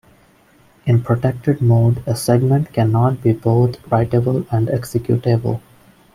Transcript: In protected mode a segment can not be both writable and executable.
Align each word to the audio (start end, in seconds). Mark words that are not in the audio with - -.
In 0.87 1.03
protected 1.03 1.61
mode 1.61 2.01
a 2.07 2.15
segment 2.15 2.73
can 2.73 2.91
not 2.91 3.21
be 3.21 3.33
both 3.33 3.79
writable 3.83 4.47
and 4.51 4.67
executable. 4.67 5.61